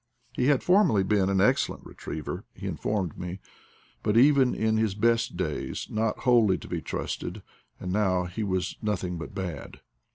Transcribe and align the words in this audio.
He 0.35 0.47
had 0.47 0.63
formerly 0.63 1.03
been 1.03 1.29
an 1.29 1.39
excellent 1.39 1.85
retriever, 1.85 2.43
he 2.55 2.65
informed 2.65 3.19
me, 3.19 3.39
but 4.01 4.17
even 4.17 4.55
in 4.55 4.77
his 4.77 4.95
best 4.95 5.37
days 5.37 5.85
not 5.91 6.21
wholly 6.21 6.57
to 6.57 6.67
be 6.67 6.81
trusted, 6.81 7.43
and 7.79 7.91
now 7.93 8.23
he 8.23 8.43
was 8.43 8.77
nothing 8.81 9.19
but 9.19 9.35
bad. 9.35 9.81